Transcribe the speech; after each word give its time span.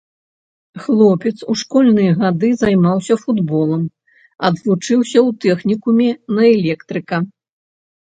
Хлопец 0.85 1.33
у 1.53 1.55
школьныя 1.63 2.15
гады 2.23 2.49
займаўся 2.63 3.15
футболам, 3.27 3.83
адвучыўся 4.51 5.19
ў 5.27 5.31
тэхнікуме 5.47 6.09
на 6.35 6.43
электрыка. 6.57 7.17